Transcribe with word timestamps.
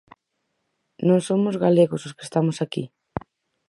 ¿Non 1.07 1.19
somos 1.27 1.59
galegos 1.63 2.01
os 2.07 2.15
que 2.15 2.25
estamos 2.27 2.57
aquí? 2.59 2.83